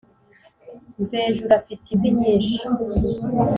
mvejuru 1.01 1.51
afite 1.59 1.85
imvi 1.93 2.09
myinshi 2.17 2.57